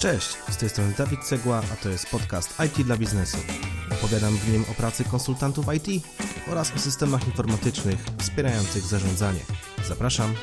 [0.00, 3.38] Cześć, z tej strony Dawid Cegła, a to jest podcast IT dla biznesu.
[3.92, 6.04] Opowiadam w nim o pracy konsultantów IT
[6.50, 9.40] oraz o systemach informatycznych wspierających zarządzanie.
[9.88, 10.34] Zapraszam.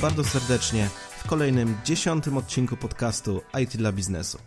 [0.00, 4.38] Bardzo serdecznie w kolejnym dziesiątym odcinku podcastu IT dla biznesu.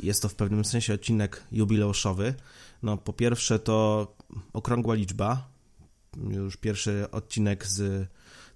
[0.00, 2.34] Jest to w pewnym sensie odcinek jubileuszowy.
[2.82, 4.06] No, po pierwsze to
[4.52, 5.48] okrągła liczba,
[6.30, 8.08] już pierwszy odcinek z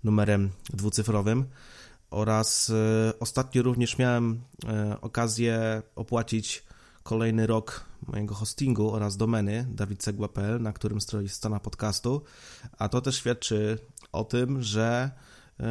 [0.04, 1.44] numerem dwucyfrowym
[2.10, 6.64] oraz e, ostatnio również miałem e, okazję opłacić
[7.02, 12.22] kolejny rok mojego hostingu oraz domeny dawidcegła.pl, na którym stoi strona podcastu,
[12.78, 13.78] a to też świadczy
[14.12, 15.10] o tym, że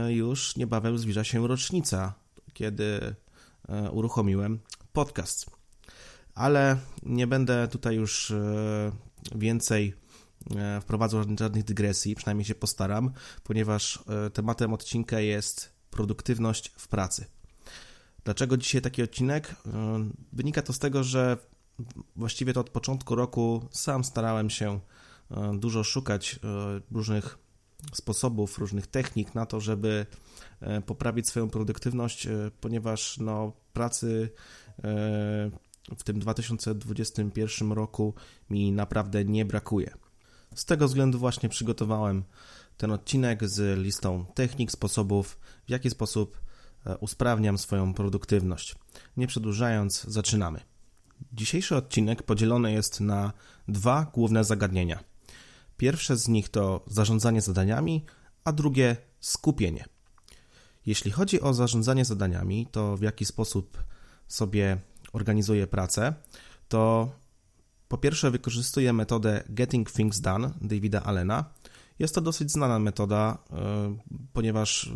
[0.07, 2.13] już niebawem zbliża się rocznica,
[2.53, 3.15] kiedy
[3.69, 4.59] e, uruchomiłem
[4.93, 5.45] podcast.
[6.33, 8.91] Ale nie będę tutaj już e,
[9.35, 9.93] więcej
[10.81, 13.11] wprowadzał żadnych dygresji, przynajmniej się postaram,
[13.43, 17.25] ponieważ tematem odcinka jest produktywność w pracy.
[18.23, 19.55] Dlaczego dzisiaj taki odcinek?
[20.33, 21.37] Wynika to z tego, że
[22.15, 24.79] właściwie to od początku roku sam starałem się
[25.53, 26.39] dużo szukać
[26.91, 27.37] różnych
[27.93, 30.05] sposobów, różnych technik na to, żeby
[30.61, 34.29] e, poprawić swoją produktywność, e, ponieważ no, pracy
[34.77, 34.81] e,
[35.97, 38.13] w tym 2021 roku
[38.49, 39.93] mi naprawdę nie brakuje.
[40.55, 42.23] Z tego względu właśnie przygotowałem
[42.77, 46.41] ten odcinek z listą technik, sposobów, w jaki sposób
[46.99, 48.75] usprawniam swoją produktywność.
[49.17, 50.59] Nie przedłużając, zaczynamy.
[51.33, 53.33] Dzisiejszy odcinek podzielony jest na
[53.67, 55.03] dwa główne zagadnienia–
[55.77, 58.05] Pierwsze z nich to zarządzanie zadaniami,
[58.43, 59.85] a drugie skupienie.
[60.85, 63.83] Jeśli chodzi o zarządzanie zadaniami, to w jaki sposób
[64.27, 64.77] sobie
[65.13, 66.13] organizuję pracę,
[66.67, 67.11] to
[67.87, 71.45] po pierwsze wykorzystuję metodę Getting Things Done Davida Allena.
[71.99, 73.97] Jest to dosyć znana metoda, e,
[74.33, 74.91] ponieważ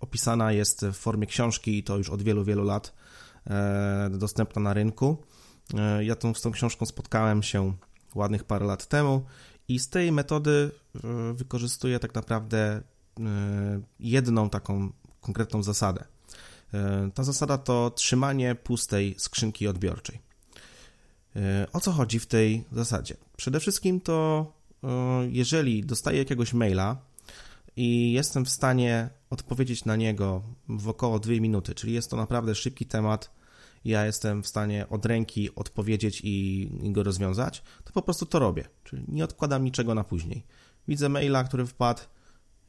[0.00, 2.94] opisana jest w formie książki i to już od wielu, wielu lat
[3.46, 5.24] e, dostępna na rynku.
[5.74, 7.72] E, ja tą, z tą książką spotkałem się
[8.14, 9.24] ładnych parę lat temu
[9.68, 12.82] i z tej metody e, wykorzystuję tak naprawdę e,
[14.00, 16.04] jedną taką konkretną zasadę.
[16.74, 20.32] E, ta zasada to trzymanie pustej skrzynki odbiorczej.
[21.72, 23.16] O co chodzi w tej zasadzie?
[23.36, 24.52] Przede wszystkim to,
[25.28, 26.96] jeżeli dostaję jakiegoś maila
[27.76, 32.54] i jestem w stanie odpowiedzieć na niego w około 2 minuty, czyli jest to naprawdę
[32.54, 33.30] szybki temat,
[33.84, 38.38] ja jestem w stanie od ręki odpowiedzieć i, i go rozwiązać, to po prostu to
[38.38, 38.64] robię.
[38.84, 40.44] Czyli nie odkładam niczego na później.
[40.88, 42.00] Widzę maila, który wpadł,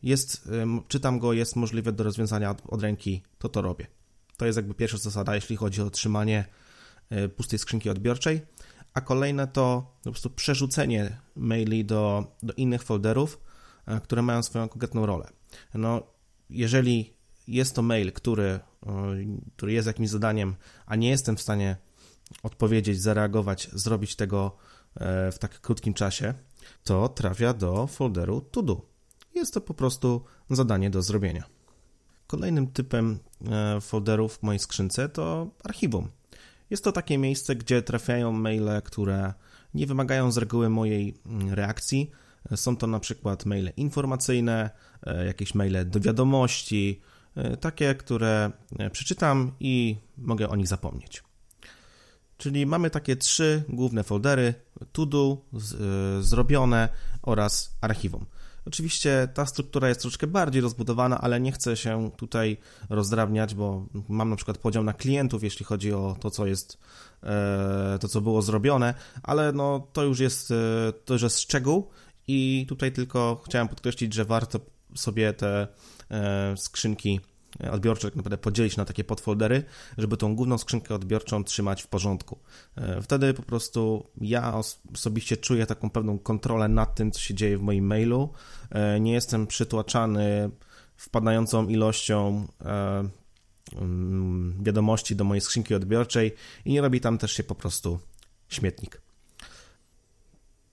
[0.03, 0.49] jest,
[0.87, 3.87] czytam go, jest możliwe do rozwiązania od, od ręki, to to robię.
[4.37, 6.45] To jest jakby pierwsza zasada, jeśli chodzi o trzymanie
[7.09, 8.41] e, pustej skrzynki odbiorczej,
[8.93, 13.39] a kolejne to po prostu przerzucenie maili do, do innych folderów,
[13.85, 15.29] e, które mają swoją konkretną rolę.
[15.73, 16.03] No,
[16.49, 17.12] jeżeli
[17.47, 18.59] jest to mail, który,
[19.55, 20.55] który jest jakimś zadaniem,
[20.85, 21.77] a nie jestem w stanie
[22.43, 24.55] odpowiedzieć, zareagować, zrobić tego
[24.95, 26.33] e, w tak krótkim czasie,
[26.83, 28.81] to trafia do folderu to do.
[29.35, 31.43] Jest to po prostu zadanie do zrobienia.
[32.27, 33.19] Kolejnym typem
[33.51, 36.09] e, folderów w mojej skrzynce to archiwum.
[36.69, 39.33] Jest to takie miejsce, gdzie trafiają maile, które
[39.73, 42.11] nie wymagają z reguły mojej mm, reakcji.
[42.55, 44.69] Są to na przykład maile informacyjne,
[45.03, 47.12] e, jakieś maile do wiadomości, E,
[47.61, 51.23] takie, które e, przeczytam i mogę o nich zapomnieć.
[52.37, 54.53] Czyli mamy takie trzy główne foldery:
[54.91, 55.57] to do, e,
[56.23, 56.89] zrobione
[57.21, 58.25] oraz archiwum.
[58.65, 62.57] Oczywiście ta struktura jest troszkę bardziej rozbudowana, ale nie chcę się tutaj
[62.89, 66.77] rozdrabniać, bo mam na przykład podział na klientów, jeśli chodzi o to, co jest,
[67.99, 68.93] to, co było zrobione,
[69.23, 70.53] ale no, to już jest,
[71.05, 71.89] to już jest szczegół
[72.27, 74.59] i tutaj tylko chciałem podkreślić, że warto
[74.95, 75.67] sobie te
[76.13, 77.19] E, skrzynki
[77.71, 79.63] odbiorcze tak naprawdę podzielić na takie podfoldery,
[79.97, 82.39] żeby tą główną skrzynkę odbiorczą trzymać w porządku.
[82.75, 84.53] E, wtedy po prostu ja
[84.93, 88.29] osobiście czuję taką pewną kontrolę nad tym, co się dzieje w moim mailu.
[88.69, 90.49] E, nie jestem przytłaczany
[90.95, 92.47] wpadającą ilością
[93.75, 96.33] mm, wiadomości do mojej skrzynki odbiorczej
[96.65, 97.99] i nie robi tam też się po prostu
[98.49, 99.01] śmietnik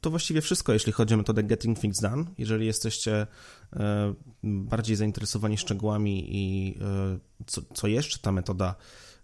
[0.00, 2.24] to właściwie wszystko, jeśli chodzi o metodę Getting Things Done.
[2.38, 3.26] Jeżeli jesteście
[3.72, 8.74] e, bardziej zainteresowani szczegółami i e, co, co jeszcze ta metoda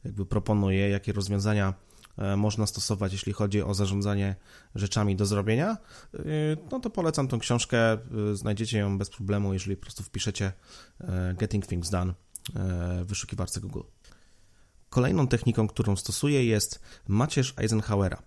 [0.05, 1.75] jakby proponuje, jakie rozwiązania
[2.37, 4.37] można stosować, jeśli chodzi o zarządzanie
[4.75, 5.77] rzeczami do zrobienia,
[6.73, 7.99] no to polecam tą książkę.
[8.33, 10.53] Znajdziecie ją bez problemu, jeżeli po prostu wpiszecie
[11.35, 12.15] Getting Things Done
[13.05, 13.81] w wyszukiwarce Google.
[14.91, 18.23] Kolejną techniką, którą stosuję jest macierz Eisenhowera.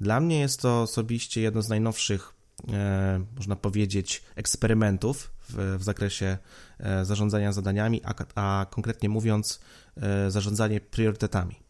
[0.00, 2.34] Dla mnie jest to osobiście jedno z najnowszych,
[2.72, 6.38] e, można powiedzieć, eksperymentów w, w zakresie
[6.78, 9.60] e, zarządzania zadaniami, a, a konkretnie mówiąc,
[9.96, 11.68] e, zarządzanie priorytetami.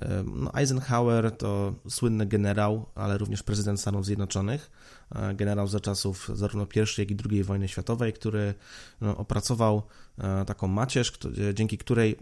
[0.00, 4.70] E, no, Eisenhower to słynny generał, ale również prezydent Stanów Zjednoczonych,
[5.14, 8.54] e, generał za czasów zarówno I, jak i II wojny światowej, który
[9.00, 9.82] no, opracował
[10.18, 11.12] e, taką macierz,
[11.54, 12.16] dzięki której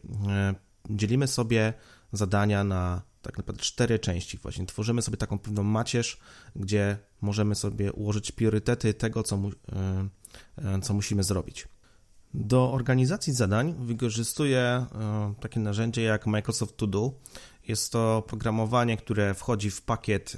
[0.91, 1.73] dzielimy sobie
[2.13, 4.39] zadania na tak naprawdę cztery części.
[4.39, 6.19] Właśnie tworzymy sobie taką pewną macierz,
[6.57, 9.53] gdzie możemy sobie ułożyć priorytety tego, co, mu, e,
[10.57, 11.69] e, co musimy zrobić.
[12.35, 14.87] Do organizacji zadań wykorzystuję e,
[15.41, 17.13] takie narzędzie jak Microsoft To Do.
[17.69, 20.37] Jest to oprogramowanie, które wchodzi w pakiet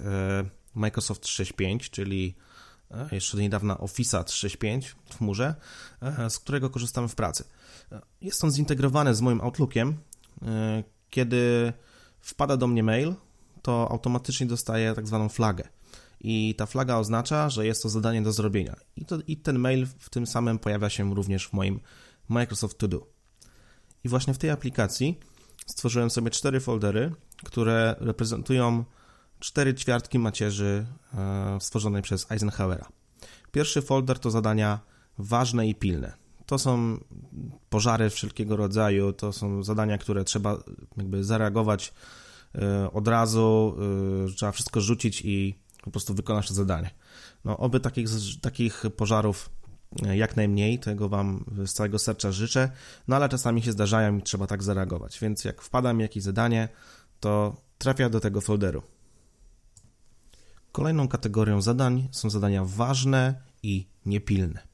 [0.75, 2.35] Microsoft 365, czyli
[3.13, 5.55] jeszcze niedawna Office 365 w chmurze,
[6.29, 7.45] z którego korzystamy w pracy.
[8.21, 9.99] Jest on zintegrowany z moim Outlookiem,
[11.11, 11.73] kiedy
[12.25, 13.15] wpada do mnie mail,
[13.63, 15.69] to automatycznie dostaję tak zwaną flagę.
[16.21, 18.77] I ta flaga oznacza, że jest to zadanie do zrobienia.
[18.97, 21.81] I, to, I ten mail w tym samym pojawia się również w moim
[22.29, 23.07] Microsoft To Do.
[24.05, 25.21] I właśnie w tej aplikacji
[25.67, 27.13] stworzyłem sobie cztery foldery,
[27.45, 28.85] które reprezentują
[29.41, 32.89] cztery ćwiartki macierzy e, stworzonej przez Eisenhowera.
[33.53, 34.81] Pierwszy folder to zadania
[35.19, 36.99] ważne i pilne to są
[37.71, 40.59] pożary wszelkiego rodzaju, to są zadania, które trzeba
[40.97, 41.93] jakby zareagować
[42.55, 43.77] e, od razu,
[44.29, 46.91] e, trzeba wszystko rzucić i po prostu wykonać to zadanie.
[47.45, 48.09] No, oby takich,
[48.41, 49.51] takich pożarów
[50.07, 52.71] e, jak najmniej, tego Wam z całego serca życzę,
[53.09, 56.69] no ale czasami się zdarzają i trzeba tak zareagować, więc jak wpada mi jakieś zadanie,
[57.21, 58.83] to trafia do tego folderu.
[60.73, 64.74] Kolejną kategorią zadań są zadania ważne i niepilne.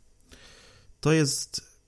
[1.00, 1.78] To jest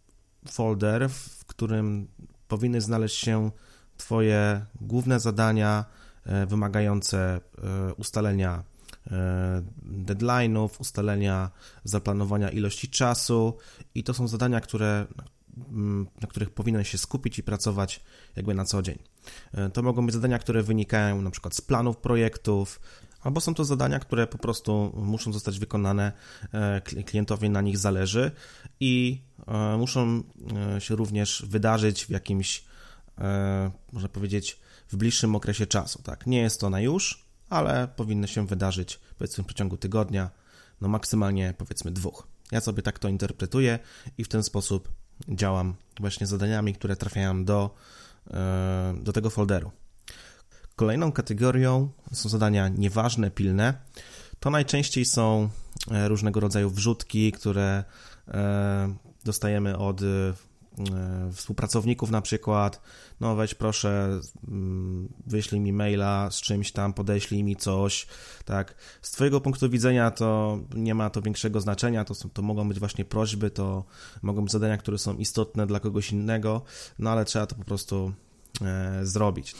[0.49, 2.09] folder, w którym
[2.49, 3.50] powinny znaleźć się
[3.97, 5.85] Twoje główne zadania
[6.26, 8.64] e, wymagające e, ustalenia
[9.11, 9.62] e,
[10.06, 11.50] deadline'ów, ustalenia
[11.85, 13.56] zaplanowania ilości czasu
[13.94, 15.06] i to są zadania, które,
[15.69, 18.00] mm, na których powinien się skupić i pracować
[18.37, 18.99] jakby na co dzień.
[19.73, 22.81] To mogą być zadania, które wynikają na przykład z planów projektów,
[23.23, 26.13] albo są to zadania, które po prostu muszą zostać wykonane,
[26.53, 28.31] e, klientowi na nich zależy
[28.81, 30.23] i e, muszą
[30.77, 32.65] e, się również wydarzyć w jakimś,
[33.93, 36.03] można powiedzieć, w bliższym okresie czasu.
[36.03, 36.27] Tak?
[36.27, 40.31] Nie jest to na już, ale powinny się wydarzyć powiedzmy w przeciągu tygodnia,
[40.81, 42.27] no maksymalnie powiedzmy dwóch.
[42.53, 43.79] Ja sobie tak to interpretuję
[44.19, 44.93] i w ten sposób
[45.29, 47.75] działam właśnie zadaniami, które trafiają do,
[49.03, 49.71] do tego folderu.
[50.82, 53.75] Kolejną kategorią są zadania nieważne, pilne.
[54.40, 55.49] To najczęściej są
[55.90, 57.84] e, różnego rodzaju wrzutki, które
[58.29, 58.94] e,
[59.25, 60.05] dostajemy od e,
[61.32, 62.81] współpracowników na przykład,
[63.20, 68.06] no weź proszę, mm, wyślij mi maila z czymś tam, podeślij mi coś,
[68.44, 68.75] tak.
[69.02, 72.78] Z Twojego punktu widzenia to nie ma to większego znaczenia, to, są, to mogą być
[72.78, 73.85] właśnie prośby, to
[74.23, 76.62] mogą być zadania, które są istotne dla kogoś innego,
[76.99, 78.12] no ale trzeba to po prostu
[78.62, 79.55] e, zrobić.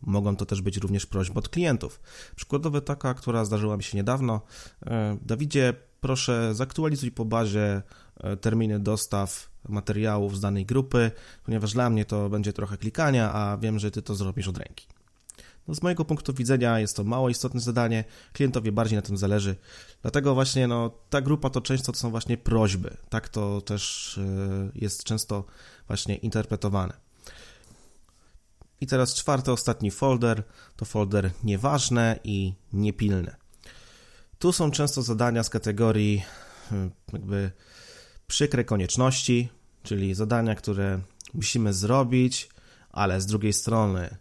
[0.00, 2.00] Mogą to też być również prośby od klientów.
[2.36, 4.40] Przykładowo taka, która zdarzyła mi się niedawno.
[4.86, 7.82] E, Dawidzie, proszę zaktualizuj po bazie
[8.20, 11.10] e, terminy dostaw materiałów z danej grupy,
[11.44, 14.86] ponieważ dla mnie to będzie trochę klikania, a wiem, że ty to zrobisz od ręki.
[15.68, 19.56] No z mojego punktu widzenia jest to mało istotne zadanie, klientowi bardziej na tym zależy.
[20.02, 22.96] Dlatego właśnie no, ta grupa to często to są właśnie prośby.
[23.08, 25.44] Tak to też e, jest często
[25.86, 27.05] właśnie interpretowane.
[28.80, 30.42] I teraz czwarty, ostatni folder
[30.76, 33.36] to folder nieważne i niepilne.
[34.38, 36.22] Tu są często zadania z kategorii
[36.70, 37.50] hmm, jakby
[38.26, 39.48] przykre konieczności,
[39.82, 41.00] czyli zadania, które
[41.34, 42.48] musimy zrobić,
[42.90, 44.16] ale z drugiej strony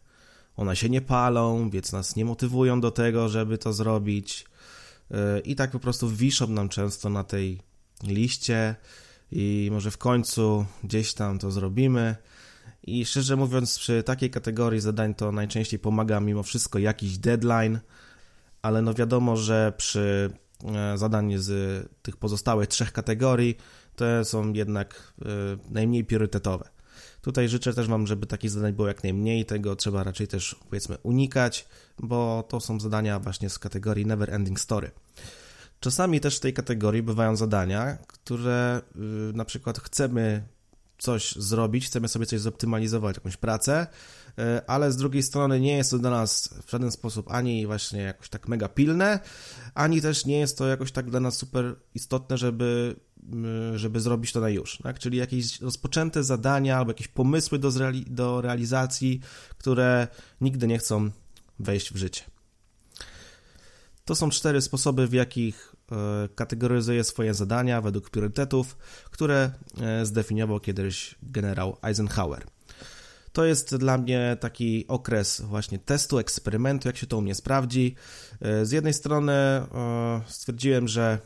[0.56, 4.46] one się nie palą, więc nas nie motywują do tego, żeby to zrobić.
[5.12, 7.62] Y, I tak po prostu wiszą nam często na tej
[8.04, 8.76] liście
[9.32, 12.16] i może w końcu gdzieś tam to zrobimy,
[12.88, 17.80] i szczerze mówiąc, przy takiej kategorii zadań to najczęściej pomaga mimo wszystko jakiś deadline,
[18.62, 20.30] ale no wiadomo, że przy
[20.66, 23.58] e, zadań z tych pozostałych trzech kategorii
[23.96, 25.26] te są jednak e,
[25.70, 26.70] najmniej priorytetowe.
[27.22, 30.98] Tutaj życzę też Wam, żeby takich zadań było jak najmniej, tego trzeba raczej też powiedzmy
[31.04, 31.68] unikać,
[32.00, 34.92] bo to są zadania właśnie z kategorii Never Ending Story.
[35.80, 39.00] Czasami też w tej kategorii bywają zadania, które y,
[39.34, 40.44] na przykład chcemy
[40.98, 43.88] coś zrobić, chcemy sobie coś zoptymalizować, jakąś pracę,
[44.68, 48.30] ale z drugiej strony nie jest to dla nas w żaden sposób ani właśnie jakoś
[48.30, 49.20] tak mega pilne,
[49.74, 52.96] ani też nie jest to jakoś tak dla nas super istotne, żeby,
[53.76, 54.78] żeby zrobić to na już.
[54.78, 55.00] Tak?
[55.00, 59.20] Czyli jakieś rozpoczęte zadania albo jakieś pomysły do, zreali- do realizacji,
[59.58, 60.08] które
[60.42, 61.12] nigdy nie chcą
[61.60, 62.24] wejść w życie.
[64.06, 68.78] To są cztery sposoby, w jakich e, kategoryzuję swoje zadania według priorytetów,
[69.12, 69.52] które
[69.82, 72.44] e, zdefiniował kiedyś generał Eisenhower.
[73.34, 77.96] To jest dla mnie taki okres właśnie testu, eksperymentu, jak się to u mnie sprawdzi.
[78.42, 79.34] E, z jednej strony
[80.28, 81.20] stwierdziłem, że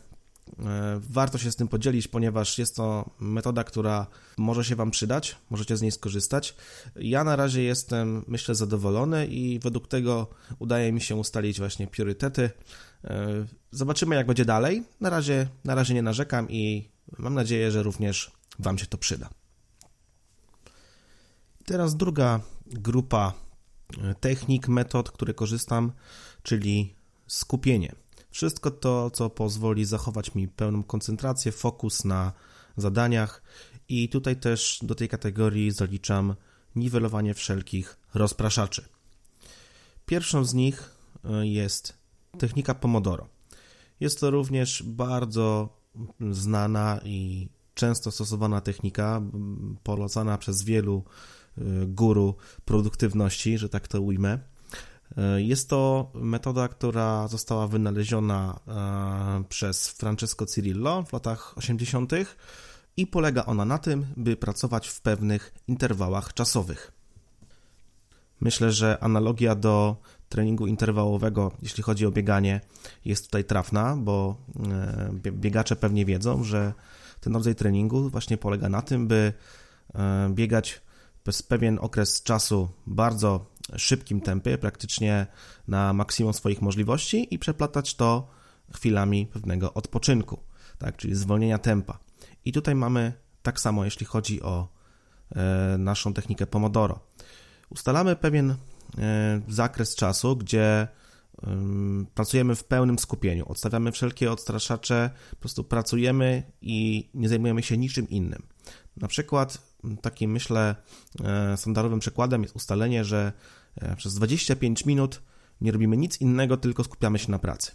[0.99, 5.77] warto się z tym podzielić, ponieważ jest to metoda, która może się Wam przydać, możecie
[5.77, 6.55] z niej skorzystać.
[6.95, 10.27] Ja na razie jestem, myślę, zadowolony i według tego
[10.59, 12.49] udaje mi się ustalić właśnie priorytety.
[13.03, 14.83] E, zobaczymy, jak będzie dalej.
[15.01, 19.29] Na razie, na razie nie narzekam i mam nadzieję, że również Wam się to przyda.
[21.65, 23.33] Teraz druga grupa
[23.97, 25.91] e, technik, metod, które korzystam,
[26.43, 26.95] czyli
[27.27, 27.95] skupienie.
[28.31, 32.33] Wszystko to, co pozwoli zachować mi pełną koncentrację, fokus na
[32.77, 33.41] zadaniach
[33.89, 36.35] i tutaj też do tej kategorii zaliczam
[36.75, 38.85] niwelowanie wszelkich rozpraszaczy.
[40.05, 40.91] Pierwszą z nich
[41.25, 41.98] e, jest
[42.37, 43.27] technika Pomodoro.
[43.99, 45.69] Jest to również bardzo
[46.31, 49.21] znana i często stosowana technika,
[49.83, 51.03] polecana przez wielu
[51.57, 54.39] e, guru produktywności, że tak to ujmę.
[55.17, 62.11] E, jest to metoda, która została wynaleziona e, przez Francesco Cirillo w latach 80.
[62.97, 66.91] i polega ona na tym, by pracować w pewnych interwałach czasowych.
[68.41, 69.95] Myślę, że analogia do
[70.29, 72.61] treningu interwałowego, jeśli chodzi o bieganie,
[73.05, 74.35] jest tutaj trafna, bo
[75.23, 76.73] e, biegacze pewnie wiedzą, że
[77.19, 79.33] ten rodzaj treningu właśnie polega na tym, by
[80.29, 80.81] biegać
[81.23, 83.45] przez pewien okres czasu bardzo
[83.77, 85.27] szybkim tempie, praktycznie
[85.67, 88.27] na maksimum swoich możliwości i przeplatać to
[88.73, 90.39] chwilami pewnego odpoczynku,
[90.77, 91.99] tak, czyli zwolnienia tempa.
[92.45, 94.67] I tutaj mamy tak samo, jeśli chodzi o
[95.35, 96.99] e, naszą technikę Pomodoro.
[97.69, 98.55] Ustalamy pewien e,
[99.47, 100.87] zakres czasu, gdzie
[102.13, 108.09] pracujemy w pełnym skupieniu, odstawiamy wszelkie odstraszacze, po prostu pracujemy i nie zajmujemy się niczym
[108.09, 108.43] innym.
[108.97, 109.69] Na przykład
[110.01, 110.75] takim myślę
[111.23, 113.33] e, standardowym przykładem jest ustalenie, że
[113.75, 115.21] e, przez 25 minut
[115.61, 117.71] nie robimy nic innego, tylko skupiamy się na pracy.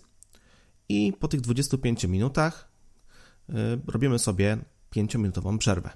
[0.89, 2.69] I po tych 25 minutach
[3.49, 3.53] e,
[3.87, 4.59] robimy sobie
[4.97, 5.91] 5-minutową przerwę.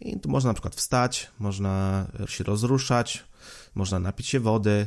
[0.00, 3.24] I tu można na przykład wstać, można się rozruszać,
[3.74, 4.86] można napić się wody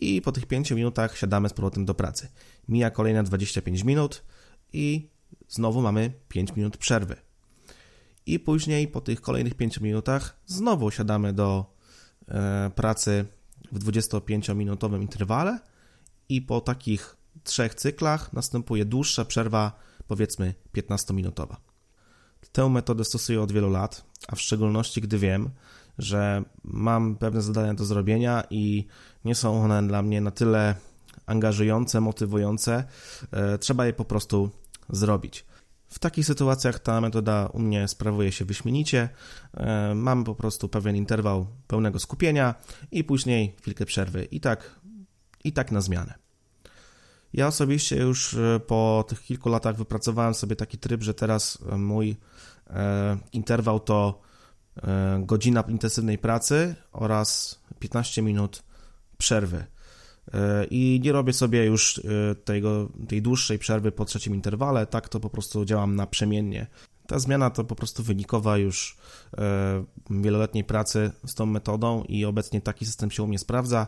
[0.00, 2.28] i po tych 5 minutach siadamy z powrotem do pracy.
[2.68, 4.22] Mija kolejne 25 minut
[4.72, 5.08] i
[5.48, 7.16] znowu mamy 5 minut przerwy
[8.26, 11.74] i później po tych kolejnych 5 minutach znowu siadamy do
[12.28, 13.24] e, pracy
[13.72, 15.58] w 25-minutowym interwale
[16.28, 19.72] i po takich trzech cyklach następuje dłuższa przerwa,
[20.06, 21.56] powiedzmy 15-minutowa.
[22.52, 25.50] Tę metodę stosuję od wielu lat, a w szczególności gdy wiem,
[25.98, 28.86] że mam pewne zadania do zrobienia i
[29.24, 30.74] nie są one dla mnie na tyle
[31.26, 32.84] angażujące, motywujące,
[33.30, 34.50] e, trzeba je po prostu
[34.88, 35.44] zrobić.
[35.88, 39.08] W takich sytuacjach ta metoda u mnie sprawuje się wyśmienicie.
[39.54, 42.54] E, mam po prostu pewien interwał pełnego skupienia
[42.90, 44.80] i później chwilkę przerwy i tak,
[45.44, 46.14] i tak na zmianę.
[47.32, 52.16] Ja osobiście już e, po tych kilku latach wypracowałem sobie taki tryb, że teraz mój
[53.32, 54.20] interwał to
[55.20, 58.62] godzina intensywnej pracy oraz 15 minut
[59.18, 59.64] przerwy.
[60.70, 65.20] I nie robię sobie już e, tego, tej dłuższej przerwy po trzecim interwale, tak to
[65.20, 66.66] po prostu działam naprzemiennie.
[67.12, 68.96] Ta zmiana to po prostu wynikowa już
[69.38, 73.86] e, wieloletniej pracy z tą metodą i obecnie taki system się u mnie sprawdza.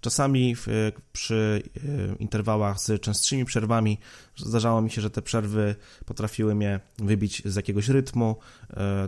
[0.00, 0.66] Czasami w,
[1.12, 3.98] przy e, interwałach z częstszymi przerwami
[4.36, 5.74] zdarzało mi się, że te przerwy
[6.06, 8.36] potrafiły mnie wybić z jakiegoś rytmu.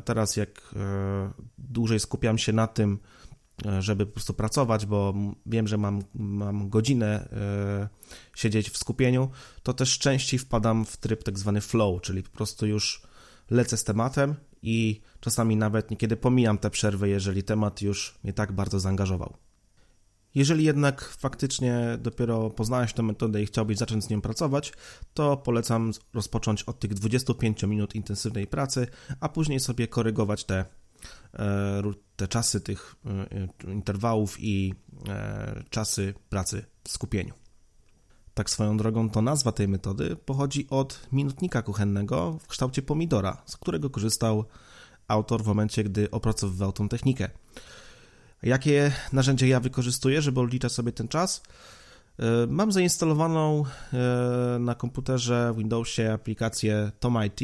[0.04, 0.74] Teraz jak
[1.58, 2.98] dłużej skupiam się na tym,
[3.64, 5.14] E, żeby po prostu pracować, bo
[5.46, 7.88] wiem, że mam, mam godzinę e,
[8.34, 9.30] siedzieć w skupieniu,
[9.62, 13.02] to też częściej wpadam w tryb tak zwany flow, czyli po prostu już
[13.50, 18.52] lecę z tematem i czasami nawet niekiedy pomijam te przerwy, jeżeli temat już mnie tak
[18.52, 19.36] bardzo zaangażował.
[20.34, 24.72] Jeżeli jednak faktycznie dopiero poznałeś tę metodę i chciałbyś zacząć z nią pracować,
[25.14, 28.86] to polecam rozpocząć od tych 25 minut intensywnej pracy,
[29.20, 30.64] a później sobie korygować te
[31.38, 31.82] E,
[32.16, 32.96] te czasy tych
[33.66, 34.74] e, interwałów i
[35.08, 37.34] e, czasy pracy w skupieniu.
[38.36, 43.56] Tak swoją drogą to nazwa tej metody pochodzi od minutnika kuchennego w kształcie pomidora, z
[43.56, 44.44] którego korzystał
[45.08, 47.30] autor w momencie, gdy opracowywał tą technikę.
[48.42, 51.42] Jakie narzędzie ja wykorzystuję, żeby odliczać sobie ten czas?
[52.18, 57.40] E, mam zainstalowaną e, na komputerze w Windowsie aplikację TomIT.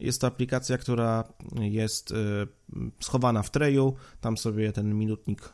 [0.00, 1.24] Jest to aplikacja, która
[1.60, 2.14] jest e,
[3.00, 3.94] schowana w treju.
[4.20, 5.52] Tam sobie ten minutnik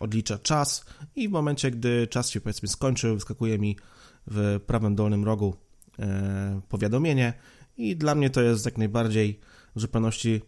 [0.00, 0.84] odlicza czas
[1.16, 3.76] i w momencie, gdy czas się powiedzmy skończył, wyskakuje mi
[4.26, 5.54] w prawym dolnym rogu
[6.68, 7.32] powiadomienie
[7.76, 9.40] i dla mnie to jest jak najbardziej
[9.76, 10.42] w zupełności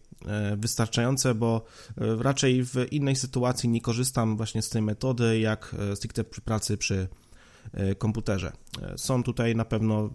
[0.57, 1.65] wystarczające, bo
[1.97, 7.07] raczej w innej sytuacji nie korzystam właśnie z tej metody, jak stricte przy pracy przy
[7.97, 8.51] komputerze.
[8.95, 10.09] Są tutaj na pewno,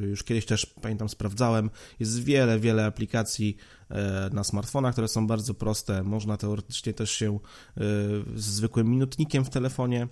[0.00, 1.70] już kiedyś też pamiętam, sprawdzałem,
[2.00, 3.56] jest wiele, wiele aplikacji
[4.32, 6.02] na smartfonach, które są bardzo proste.
[6.02, 7.38] Można teoretycznie też się
[8.36, 10.08] zwykłym minutnikiem w telefonie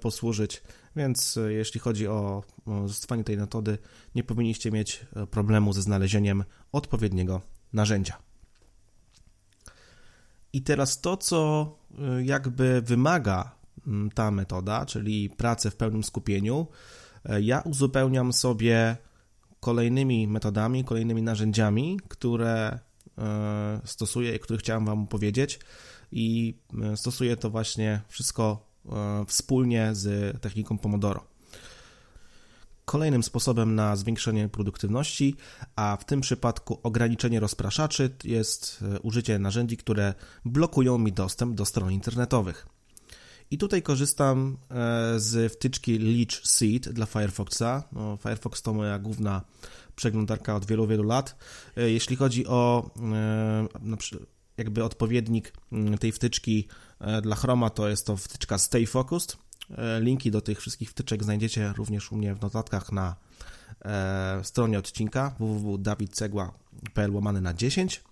[0.00, 0.62] posłużyć,
[0.96, 2.42] więc jeśli chodzi o
[2.86, 3.78] zastosowanie tej metody,
[4.14, 7.40] nie powinniście mieć problemu ze znalezieniem odpowiedniego
[7.72, 8.18] narzędzia.
[10.52, 11.70] I teraz to, co
[12.22, 13.61] jakby wymaga
[14.14, 16.66] ta metoda, czyli pracę w pełnym skupieniu,
[17.24, 18.96] e, ja uzupełniam sobie
[19.60, 22.78] kolejnymi metodami, kolejnymi narzędziami, które
[23.18, 25.60] e, stosuję i które chciałem Wam powiedzieć,
[26.12, 28.72] i e, stosuję to właśnie wszystko
[29.26, 31.24] wspólnie z techniką Pomodoro.
[32.84, 35.36] Kolejnym sposobem na zwiększenie produktywności,
[35.76, 41.92] a w tym przypadku ograniczenie rozpraszaczy, jest użycie narzędzi, które blokują mi dostęp do stron
[41.92, 42.66] internetowych.
[43.52, 47.82] I tutaj korzystam e, z wtyczki Leech Seed dla Firefoxa.
[47.92, 49.42] No, Firefox to moja główna
[49.96, 51.36] przeglądarka od wielu, wielu lat.
[51.76, 52.90] E, jeśli chodzi o
[54.56, 56.68] jakby odpowiednik mm, tej wtyczki
[57.22, 59.36] dla Chroma, to jest to wtyczka Stay Focused.
[59.78, 63.16] E, linki do tych wszystkich wtyczek znajdziecie również u mnie w notatkach na
[63.84, 68.02] e, stronie odcinka www.dawidcegła.pl łamany na 10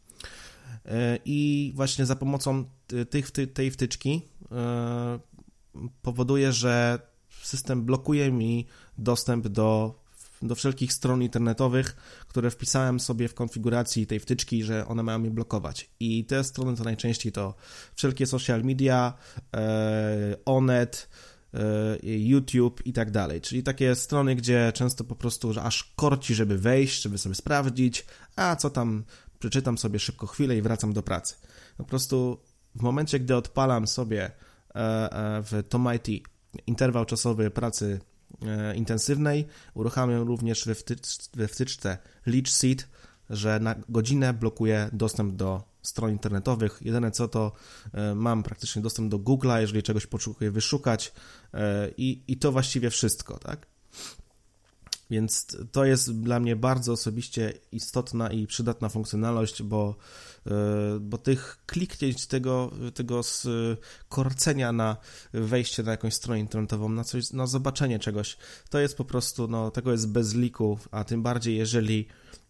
[0.85, 2.65] e, i właśnie za pomocą
[3.11, 4.23] tych, tej wtyczki
[6.03, 6.99] powoduje, że
[7.43, 8.67] system blokuje mi
[8.99, 10.01] dostęp do,
[10.43, 11.97] do wszelkich stron internetowych,
[12.29, 15.91] które wpisałem sobie w konfiguracji tej wtyczki, że one mają mnie blokować.
[16.01, 17.55] I te strony to najczęściej to
[17.95, 19.15] wszelkie social media,
[20.45, 21.09] Onet,
[21.55, 23.41] E, YouTube i tak dalej.
[23.41, 28.57] Czyli takie strony, gdzie często po prostu aż korci, żeby wejść, żeby sobie sprawdzić, a
[28.57, 29.05] co tam,
[29.39, 31.35] przeczytam sobie szybko chwilę i wracam do pracy.
[31.77, 32.41] Po prostu
[32.75, 34.33] w momencie, gdy odpalam sobie e, e,
[35.43, 36.07] w TomIT
[36.67, 38.01] interwał czasowy pracy
[38.75, 40.69] intensywnej, uruchamiam również
[41.35, 42.89] we wtyczce Leech Seed,
[43.31, 46.79] że na godzinę blokuje dostęp do stron internetowych.
[46.83, 47.53] Jedyne co to
[47.93, 51.13] e, mam praktycznie dostęp do Google'a, jeżeli czegoś potrzebuję wyszukać
[51.55, 53.67] e, i, i to właściwie wszystko, tak?
[55.11, 59.97] Więc to jest dla mnie bardzo osobiście istotna i przydatna funkcjonalność, bo,
[60.47, 60.51] e,
[61.01, 63.21] bo tych kliknięć, tego, tego
[64.09, 64.97] korcenia na
[65.33, 68.37] wejście na jakąś stronę internetową, na coś, na zobaczenie czegoś,
[68.71, 72.07] to jest po prostu, no, tego jest bez liku, a tym bardziej jeżeli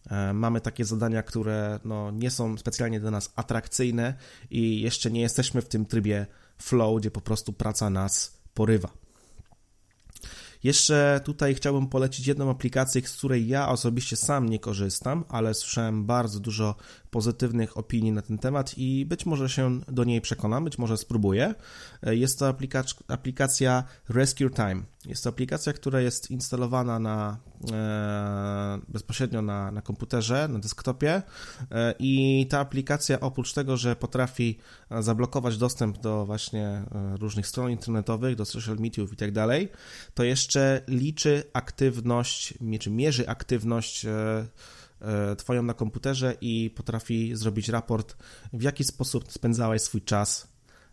[0.09, 4.13] E, mamy takie zadania, które no, nie są specjalnie dla nas atrakcyjne
[4.49, 6.25] i jeszcze nie jesteśmy w tym trybie
[6.57, 8.89] flow, gdzie po prostu praca nas porywa.
[10.63, 16.05] Jeszcze tutaj chciałbym polecić jedną aplikację, z której ja osobiście sam nie korzystam, ale słyszałem
[16.05, 16.75] bardzo dużo
[17.11, 21.55] pozytywnych opinii na ten temat i być może się do niej przekonam, być może spróbuję.
[22.03, 22.55] Jest to
[23.07, 24.83] aplikacja Rescue Time.
[25.05, 27.37] Jest to aplikacja, która jest instalowana na,
[27.71, 31.21] e, bezpośrednio na, na komputerze, na desktopie
[31.71, 34.57] e, i ta aplikacja oprócz tego, że potrafi
[34.99, 39.69] zablokować dostęp do właśnie e, różnych stron internetowych, do social mediów i tak dalej,
[40.13, 44.47] to jeszcze liczy aktywność, czy mierzy aktywność e,
[45.01, 48.15] E, Twoją na komputerze i potrafi zrobić raport,
[48.53, 50.50] w jaki sposób spędzałeś swój czas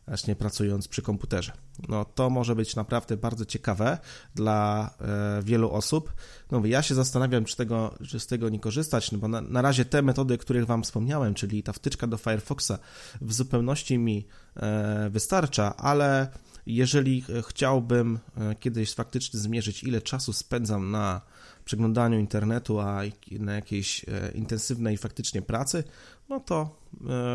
[0.09, 1.53] właśnie pracując przy komputerze.
[1.89, 3.99] No to może być naprawdę bardzo ciekawe
[4.35, 6.13] dla e, wielu osób.
[6.51, 9.63] No ja się zastanawiam, czy, tego, czy z tego nie korzystać, no bo na, na
[9.63, 12.73] razie te metody, o których Wam wspomniałem, czyli ta wtyczka do Firefoxa
[13.21, 16.29] w zupełności mi e, wystarcza, ale
[16.69, 21.21] jeżeli chciałbym e, kiedyś faktycznie zmierzyć, ile czasu spędzam na
[21.65, 23.01] przeglądaniu internetu, a
[23.31, 25.85] na jakiejś e, intensywnej faktycznie pracy,
[26.29, 26.81] no to,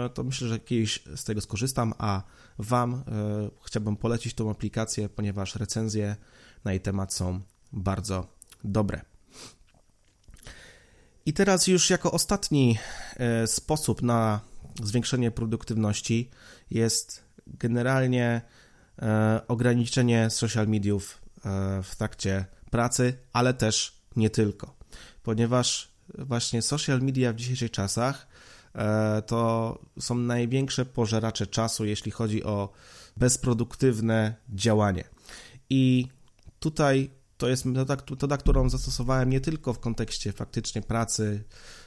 [0.06, 2.24] e, to myślę, że kiedyś z tego skorzystam, a
[2.60, 3.04] Wam
[3.66, 6.16] chciałbym polecić tą aplikację, ponieważ recenzje
[6.64, 7.42] na jej temat są
[7.72, 8.28] bardzo
[8.64, 9.02] dobre.
[11.26, 12.78] I teraz już jako ostatni
[13.46, 14.40] sposób na
[14.84, 16.30] zwiększenie produktywności
[16.70, 18.63] jest generalnie E,
[19.48, 24.76] ograniczenie social mediów e, w trakcie pracy, ale też nie tylko,
[25.24, 28.28] ponieważ właśnie social media w dzisiejszych czasach
[28.76, 32.70] e, to są największe pożeracze czasu, jeśli chodzi o
[33.18, 35.04] bezproduktywne działanie.
[35.70, 36.08] I
[36.60, 41.83] tutaj to jest metoda, metoda, którą zastosowałem nie tylko w kontekście faktycznie pracy, e,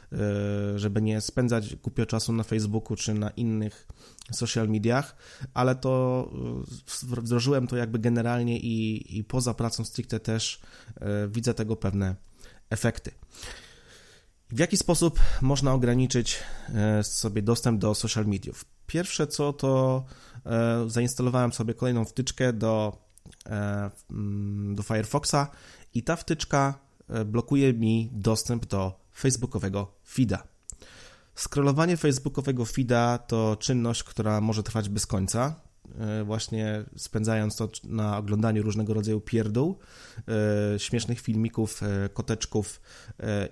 [0.76, 3.86] żeby nie spędzać głupio czasu na Facebooku czy na innych
[4.32, 5.16] social mediach,
[5.54, 6.30] ale to
[7.12, 10.60] e, wdrożyłem to jakby generalnie i, i poza pracą stricte też
[11.00, 12.16] e, widzę tego pewne
[12.70, 13.10] efekty.
[14.50, 16.38] W jaki sposób można ograniczyć
[17.02, 18.64] sobie dostęp do social mediów?
[18.86, 20.04] Pierwsze co to
[20.86, 23.06] zainstalowałem sobie kolejną wtyczkę do
[23.50, 23.90] E,
[24.74, 25.50] do Firefoxa
[25.94, 30.48] i ta wtyczka e, blokuje mi dostęp do facebookowego feeda.
[31.34, 35.60] Scrollowanie facebookowego feeda to czynność, która może trwać bez końca,
[35.98, 39.78] e, właśnie spędzając to na oglądaniu różnego rodzaju pierdół,
[40.78, 41.80] śmiesznych filmików,
[42.14, 42.80] koteczków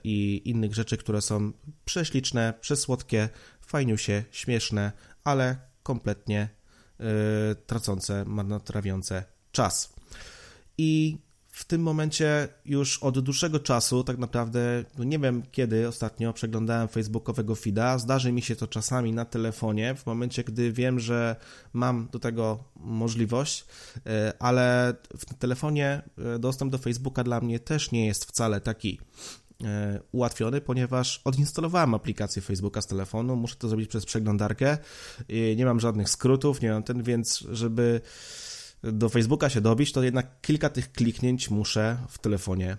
[0.05, 1.53] i innych rzeczy, które są
[1.85, 3.29] prześliczne, przesłodkie,
[3.61, 4.93] fajniusie, śmieszne,
[5.25, 6.49] ale kompletnie
[7.67, 9.95] tracące, marnotrawiące czas.
[10.79, 11.19] I
[11.55, 16.89] w tym momencie już od dłuższego czasu, tak naprawdę, no nie wiem kiedy ostatnio przeglądałem
[16.89, 17.99] facebookowego feeda.
[17.99, 21.37] Zdarzy mi się to czasami na telefonie, w momencie, gdy wiem, że
[21.73, 23.67] mam do tego możliwość,
[24.07, 26.03] e, ale w telefonie
[26.35, 29.01] e, dostęp do Facebooka dla mnie też nie jest wcale taki
[29.65, 34.79] e, ułatwiony, ponieważ odinstalowałem aplikację Facebooka z telefonu, muszę to zrobić przez przeglądarkę,
[35.57, 38.01] nie mam żadnych skrótów, nie mam ten, więc żeby
[38.93, 42.77] do Facebooka się dobić, to jednak kilka tych kliknięć muszę w telefonie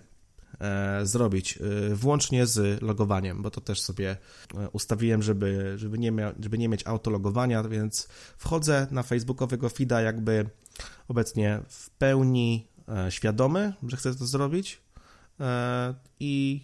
[0.60, 1.58] e, zrobić,
[1.90, 4.16] e, włącznie z logowaniem, bo to też sobie
[4.54, 10.00] e, ustawiłem, żeby, żeby, nie, mia, żeby nie mieć autologowania, więc wchodzę na facebookowego feeda
[10.00, 10.50] jakby
[11.08, 12.68] obecnie w pełni
[13.10, 14.80] świadomy, że chcę to zrobić
[16.20, 16.60] i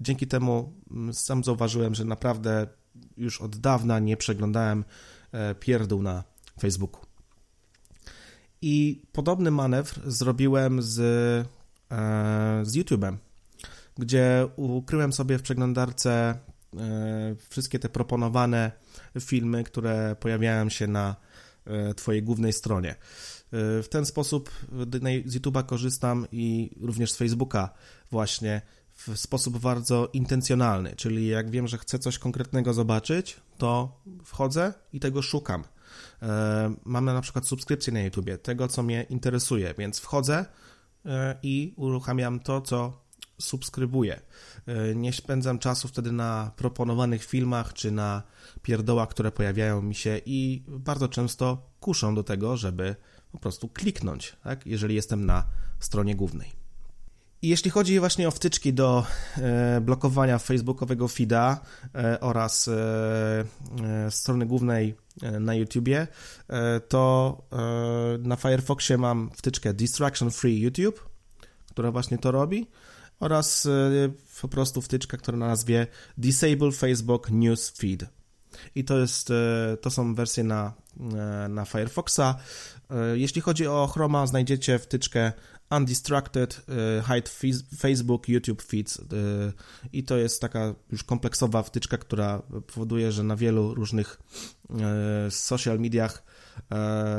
[0.00, 0.72] dzięki temu
[1.12, 2.66] sam zauważyłem, że naprawdę
[3.16, 4.84] już od dawna nie przeglądałem
[5.60, 6.24] pierdół na
[6.60, 7.07] Facebooku.
[8.62, 13.16] I podobny manewr zrobiłem z, e, z YouTube'em,
[13.98, 16.10] gdzie ukryłem sobie w przeglądarce
[16.76, 18.72] e, wszystkie te proponowane
[19.20, 21.16] filmy, które pojawiają się na
[21.66, 22.94] e, Twojej głównej stronie.
[23.52, 24.50] W ten sposób
[25.24, 27.70] z YouTube'a korzystam i również z Facebooka
[28.10, 28.62] właśnie
[28.94, 35.00] w sposób bardzo intencjonalny, czyli jak wiem, że chcę coś konkretnego zobaczyć, to wchodzę i
[35.00, 35.64] tego szukam.
[36.22, 40.46] E, mamy na przykład subskrypcję na YouTubie, tego co mnie interesuje, więc wchodzę
[41.06, 43.08] e, i uruchamiam to, co
[43.40, 44.20] subskrybuję.
[44.66, 48.22] E, nie spędzam czasu wtedy na proponowanych filmach czy na
[48.62, 52.96] pierdołach, które pojawiają mi się i bardzo często kuszą do tego, żeby
[53.32, 54.66] po prostu kliknąć, tak?
[54.66, 55.44] jeżeli jestem na
[55.80, 56.57] stronie głównej.
[57.42, 61.60] I jeśli chodzi właśnie o wtyczki do e, blokowania facebookowego feeda
[61.94, 64.94] e, oraz e, strony głównej
[65.40, 66.06] na YouTubie,
[66.88, 67.38] to
[68.18, 71.08] na Firefoxie mam wtyczkę Distraction Free YouTube,
[71.70, 72.66] która właśnie to robi
[73.20, 73.68] oraz
[74.42, 75.86] po prostu wtyczka, która na nazwie
[76.18, 78.04] Disable Facebook News Feed.
[78.74, 79.32] I to jest,
[79.80, 80.72] to są wersje na,
[81.48, 82.34] na Firefoxa.
[83.14, 85.32] Jeśli chodzi o Chroma, znajdziecie wtyczkę
[85.70, 86.64] Undistracted,
[86.98, 87.30] y, Hide
[87.78, 89.02] Facebook, YouTube Feeds y,
[89.92, 92.42] i to jest taka już kompleksowa wtyczka, która
[92.74, 94.20] powoduje, że na wielu różnych
[95.26, 96.22] y, social mediach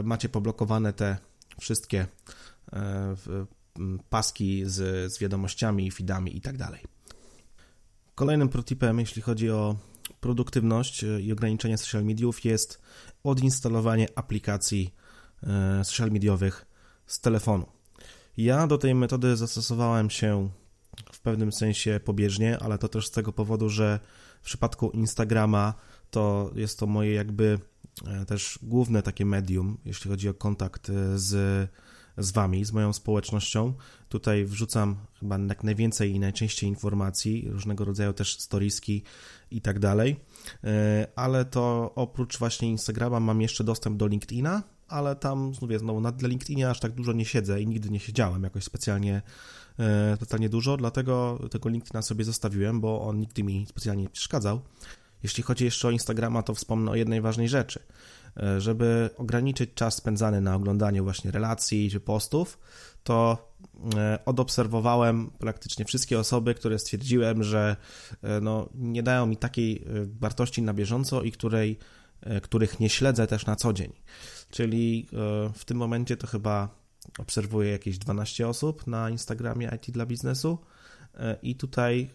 [0.04, 1.18] macie poblokowane te
[1.60, 2.08] wszystkie
[4.10, 6.84] paski z, z wiadomościami, feedami i tak dalej.
[8.16, 9.76] Kolejnym protipem, jeśli chodzi o
[10.20, 12.82] produktywność i ograniczenie social mediów jest
[13.24, 14.94] odinstalowanie aplikacji
[15.84, 16.66] social mediowych
[17.06, 17.79] z telefonu.
[18.40, 20.50] Ja do tej metody zastosowałem się
[21.12, 24.00] w pewnym sensie pobieżnie, ale to też z tego powodu, że
[24.42, 25.74] w przypadku Instagrama
[26.10, 27.60] to jest to moje jakby
[28.08, 31.70] e, też główne takie medium, jeśli chodzi o kontakt e, z,
[32.18, 33.74] z Wami, z moją społecznością.
[34.10, 39.04] Tutaj wrzucam chyba jak najwięcej i najczęściej informacji, różnego rodzaju też storieski
[39.52, 40.20] i tak dalej,
[40.64, 46.02] e, ale to oprócz właśnie Instagrama mam jeszcze dostęp do LinkedIna, ale tam, mówię, znowu
[46.02, 49.22] na LinkedInie aż tak dużo nie siedzę i nigdy nie siedziałem jakoś specjalnie,
[49.80, 54.62] e, totalnie dużo, dlatego tego LinkedIna sobie zostawiłem, bo on nigdy mi specjalnie nie przeszkadzał.
[55.24, 57.80] Jeśli chodzi jeszcze o Instagrama, to wspomnę o jednej ważnej rzeczy.
[58.38, 62.60] E, żeby ograniczyć czas spędzany na oglądaniu właśnie relacji czy postów,
[63.04, 63.50] to
[63.96, 67.76] e, odobserwowałem praktycznie wszystkie osoby, które stwierdziłem, że
[68.42, 69.86] no, nie dają mi takiej
[70.20, 71.78] wartości na bieżąco i której,
[72.42, 73.94] których nie śledzę też na co dzień.
[74.50, 76.70] Czyli e, w tym momencie to chyba
[77.20, 80.58] obserwuję jakieś 12 osób na Instagramie IT dla biznesu
[81.14, 82.10] e, i tutaj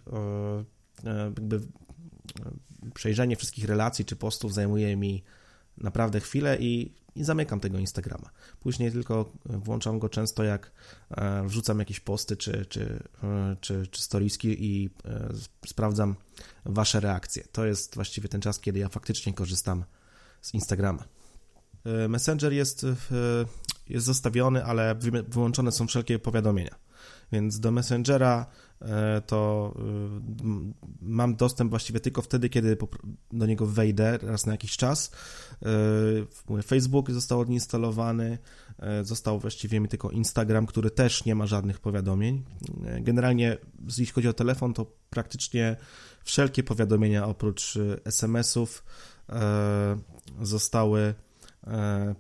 [1.05, 1.61] e, jakby
[2.95, 5.25] przejrzenie wszystkich relacji czy postów zajmuje mi
[5.79, 8.31] naprawdę chwilę i i zamykam tego Instagrama.
[8.61, 10.73] Później tylko włączam go często, jak
[11.47, 13.01] wrzucam jakieś posty czy, czy,
[13.61, 14.91] czy, czy i
[15.67, 16.17] sprawdzam
[16.65, 17.45] Wasze reakcje.
[17.53, 19.85] To jest właściwie ten czas, kiedy ja faktycznie korzystam
[20.43, 21.05] z Instagrama.
[22.09, 22.87] Messenger jest,
[23.89, 24.95] jest zostawiony, ale
[25.29, 26.85] wyłączone są wszelkie powiadomienia.
[27.33, 28.47] Więc do Messengera
[28.83, 29.83] e, to e,
[31.03, 32.77] mam dostęp właściwie tylko wtedy, kiedy
[33.33, 35.11] do niego wejdę raz na jakiś czas.
[36.59, 38.39] E, Facebook został odinstalowany,
[39.03, 42.45] został właściwie mi tylko Instagram, który też nie ma żadnych powiadomień.
[43.01, 45.77] Generalnie, jeśli chodzi o telefon, to praktycznie
[46.25, 48.85] wszelkie powiadomienia oprócz SMS-ów
[50.43, 51.34] zostały E,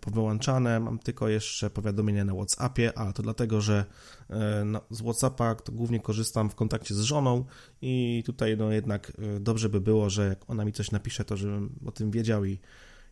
[0.01, 0.81] powyłączane.
[0.81, 3.85] Mam tylko jeszcze powiadomienia na WhatsAppie, ale to dlatego, że
[4.31, 7.45] e, no, z WhatsAppa to głównie korzystam w kontakcie z żoną
[7.83, 11.37] i tutaj no jednak e, dobrze by było, że jak ona mi coś napisze, to
[11.37, 12.59] żebym o tym wiedział i,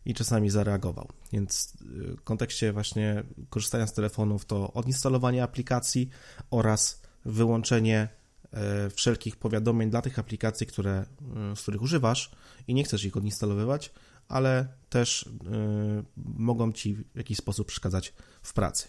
[0.05, 1.09] i czasami zareagował.
[1.33, 1.77] Więc
[2.17, 6.09] w kontekście właśnie korzystania z telefonów to odinstalowanie aplikacji
[6.51, 8.09] oraz wyłączenie
[8.95, 11.05] wszelkich powiadomień dla tych aplikacji, które,
[11.55, 12.31] z których używasz
[12.67, 13.91] i nie chcesz ich odinstalowywać,
[14.27, 15.29] ale też y,
[16.17, 18.87] mogą ci w jakiś sposób przeszkadzać w pracy.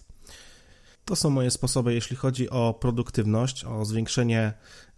[1.04, 4.52] To są moje sposoby, jeśli chodzi o produktywność, o zwiększenie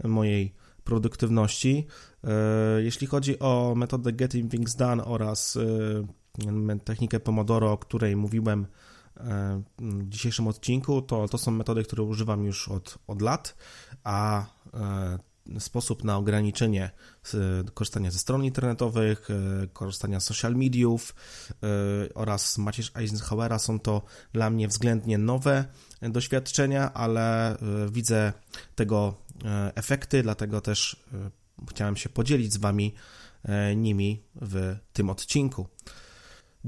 [0.04, 1.86] mojej produktywności.
[2.78, 6.06] Y, jeśli chodzi o metodę Getting Things Done oraz y,
[6.84, 8.66] technikę Pomodoro, o której mówiłem
[9.78, 13.56] w dzisiejszym odcinku, to, to są metody, które używam już od, od lat,
[14.04, 14.46] a
[15.58, 16.90] sposób na ograniczenie
[17.74, 21.14] korzystania ze stron internetowych, e, korzystania z social mediów
[21.50, 25.64] e, oraz Macierz Eisenhowera są to dla mnie względnie nowe
[26.02, 27.56] doświadczenia, ale e,
[27.90, 28.32] widzę
[28.74, 29.14] tego
[29.74, 31.04] efekty, dlatego też
[31.70, 32.94] chciałem się podzielić z Wami
[33.76, 35.66] nimi w tym odcinku.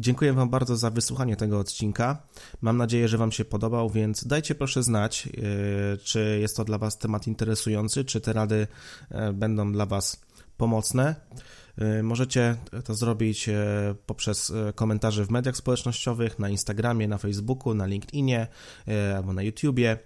[0.01, 2.23] Dziękuję Wam bardzo za wysłuchanie tego odcinka.
[2.61, 5.33] Mam nadzieję, że Wam się podobał, więc dajcie proszę znać, yy,
[6.05, 8.67] czy jest to dla Was temat interesujący, czy te rady
[9.11, 10.28] yy, będą dla Was
[10.59, 11.15] pomocne.
[11.79, 13.51] Yy, możecie to zrobić
[14.07, 18.47] poprzez komentarze w mediach społecznościowych, na Instagramie, na Facebooku, na LinkedInie
[19.17, 19.99] albo na YouTubie.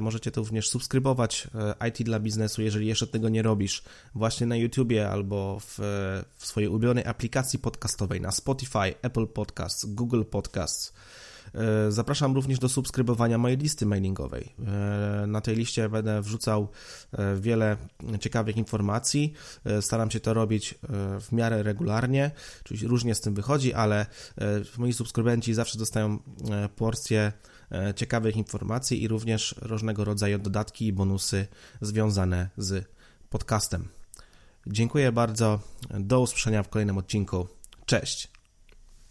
[0.00, 1.48] Możecie to również subskrybować
[1.88, 3.82] IT dla biznesu, jeżeli jeszcze tego nie robisz,
[4.14, 5.78] właśnie na YouTubie albo w,
[6.36, 10.92] w swojej ulubionej aplikacji podcastowej na Spotify, Apple Podcasts, Google Podcasts.
[11.54, 14.52] E, zapraszam również do subskrybowania mojej listy mailingowej.
[15.26, 16.68] Na tej liście będę wrzucał
[17.36, 17.76] wiele
[18.20, 19.32] ciekawych informacji.
[19.80, 20.74] Staram się to robić
[21.20, 22.30] w miarę regularnie,
[22.64, 24.06] czyli różnie z tym wychodzi, ale
[24.78, 26.18] moi subskrybenci zawsze dostają
[26.76, 27.32] porcję
[27.72, 31.46] E, ciekawych informacji i również różnego rodzaju dodatki i bonusy
[31.80, 32.86] związane z
[33.30, 33.88] podcastem.
[34.66, 35.60] Dziękuję bardzo.
[35.90, 37.48] Do usłyszenia w kolejnym odcinku.
[37.86, 38.35] Cześć.